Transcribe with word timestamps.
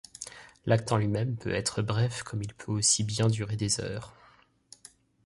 L'acte 0.65 0.91
en 0.91 0.97
lui-même 0.97 1.35
peut 1.37 1.53
être 1.53 1.83
bref 1.83 2.23
comme 2.23 2.41
il 2.41 2.55
peut 2.55 2.71
aussi 2.71 3.03
bien 3.03 3.27
durer 3.27 3.55
des 3.55 3.81
heures. 3.81 4.15